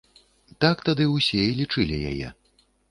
Так 0.65 0.81
тады 0.89 1.03
ўсе 1.15 1.41
і 1.51 1.55
лічылі 1.61 2.05
яе. 2.15 2.27